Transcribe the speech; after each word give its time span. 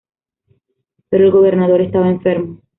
Pero 1.11 1.25
el 1.25 1.31
gobernador 1.31 1.79
estaba 1.81 2.09
enfermo. 2.09 2.63